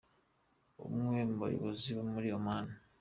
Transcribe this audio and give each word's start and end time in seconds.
Umwe 0.87 1.19
mu 1.29 1.35
bayobozi 1.41 1.87
bo 1.95 2.03
muri 2.11 2.27
Oman,. 2.37 2.67